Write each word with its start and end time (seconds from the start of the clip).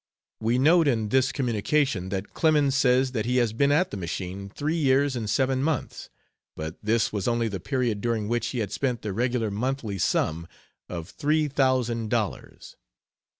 We 0.39 0.57
note 0.57 0.87
in 0.87 1.09
this 1.09 1.31
communication 1.31 2.09
that 2.09 2.33
Clemens 2.33 2.73
says 2.73 3.11
that 3.11 3.27
he 3.27 3.37
has 3.37 3.53
been 3.53 3.71
at 3.71 3.91
the 3.91 3.97
machine 3.97 4.49
three 4.49 4.75
years 4.77 5.15
and 5.15 5.29
seven 5.29 5.61
months, 5.61 6.09
but 6.55 6.75
this 6.81 7.13
was 7.13 7.27
only 7.27 7.47
the 7.47 7.59
period 7.59 8.01
during 8.01 8.27
which 8.27 8.47
he 8.47 8.61
had 8.61 8.71
spent 8.71 9.03
the 9.03 9.13
regular 9.13 9.51
monthly 9.51 9.99
sum 9.99 10.47
of 10.89 11.07
three 11.11 11.47
thousand 11.47 12.09
dollars. 12.09 12.75